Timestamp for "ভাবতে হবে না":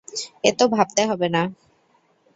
0.67-1.41